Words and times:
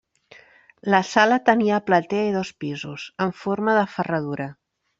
La 0.93 1.01
sala 1.09 1.37
tenia 1.49 1.77
platea 1.91 2.25
i 2.31 2.33
dos 2.39 2.53
pisos, 2.65 3.07
en 3.27 3.37
forma 3.45 3.79
de 3.81 3.87
ferradura. 3.97 4.53